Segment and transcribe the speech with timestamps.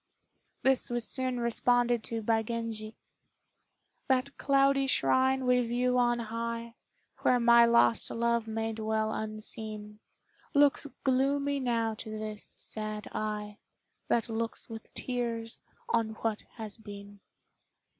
[0.63, 2.97] This was soon responded to by Genji:
[4.07, 6.73] "That cloudy shrine we view on high,
[7.19, 9.99] Where my lost love may dwell unseen,
[10.55, 13.59] Looks gloomy now to this sad eye
[14.07, 17.19] That looks with tears on what has been."